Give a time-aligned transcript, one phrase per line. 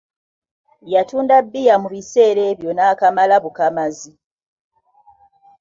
[0.93, 4.11] Yatunda bbiya mu biseera ebyo n'akamala bukamazi.